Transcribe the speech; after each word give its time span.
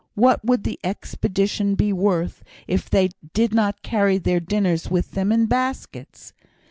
What 0.15 0.43
would 0.43 0.63
the 0.63 0.79
expedition 0.83 1.75
be 1.75 1.93
worth 1.93 2.43
if 2.65 2.89
they 2.89 3.09
did 3.35 3.53
not 3.53 3.83
carry 3.83 4.17
their 4.17 4.39
dinners 4.39 4.89
with 4.89 5.11
them 5.11 5.31
in 5.31 5.45
baskets? 5.45 6.33